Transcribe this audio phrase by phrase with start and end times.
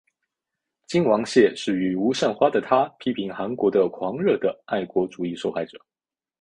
[0.87, 5.79] 金完燮是与吴善花的他批评韩国的狂热的爱国主义受害者。